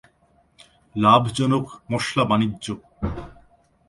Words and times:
লাভজনক 0.95 1.65
মশলা-বাণিজ্য। 1.91 2.65